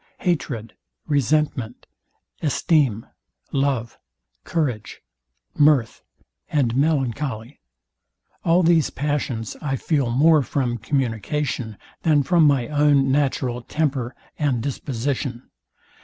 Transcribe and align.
Hatred, 0.21 0.73
resentment, 1.05 1.85
esteem, 2.41 3.05
love, 3.51 3.99
courage, 4.43 4.99
mirth 5.55 6.01
and 6.49 6.75
melancholy; 6.75 7.61
all 8.43 8.63
these 8.63 8.89
passions 8.89 9.55
I 9.61 9.75
feel 9.75 10.09
more 10.09 10.41
from 10.41 10.79
communication 10.79 11.77
than 12.01 12.23
from 12.23 12.45
my 12.47 12.67
own 12.67 13.11
natural 13.11 13.61
temper 13.61 14.15
and 14.39 14.63
disposition. 14.63 15.51